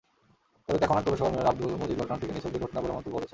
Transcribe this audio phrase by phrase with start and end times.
[0.69, 3.29] তবে কাঁকনহাট পৌরসভার মেয়র আবদুল মজিদ ঘটনাটিকে নিছক দুর্ঘটনা বলে মন্তব্য করেছেন।